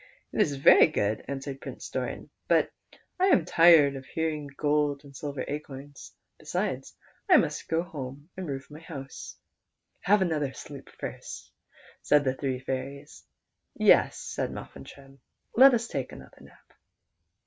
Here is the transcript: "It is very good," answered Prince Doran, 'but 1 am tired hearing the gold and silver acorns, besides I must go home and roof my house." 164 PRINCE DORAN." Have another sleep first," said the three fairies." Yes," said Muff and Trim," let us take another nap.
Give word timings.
"It 0.33 0.41
is 0.41 0.55
very 0.55 0.87
good," 0.87 1.23
answered 1.27 1.61
Prince 1.61 1.87
Doran, 1.91 2.31
'but 2.47 2.71
1 3.17 3.31
am 3.31 3.45
tired 3.45 4.03
hearing 4.15 4.47
the 4.47 4.53
gold 4.55 5.03
and 5.03 5.15
silver 5.15 5.45
acorns, 5.47 6.11
besides 6.39 6.95
I 7.29 7.37
must 7.37 7.67
go 7.67 7.83
home 7.83 8.27
and 8.35 8.47
roof 8.49 8.71
my 8.71 8.79
house." 8.79 9.35
164 10.07 10.07
PRINCE 10.07 10.07
DORAN." 10.07 10.07
Have 10.07 10.21
another 10.23 10.53
sleep 10.55 10.89
first," 10.99 11.51
said 12.01 12.23
the 12.23 12.33
three 12.33 12.57
fairies." 12.57 13.23
Yes," 13.75 14.17
said 14.17 14.51
Muff 14.51 14.75
and 14.75 14.87
Trim," 14.87 15.19
let 15.55 15.75
us 15.75 15.87
take 15.87 16.11
another 16.11 16.41
nap. 16.41 16.73